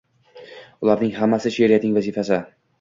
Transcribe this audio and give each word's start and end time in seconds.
Ularning 0.87 1.13
hammasi 1.19 1.53
she’riyatning 1.59 1.97
vazifasi. 2.01 2.45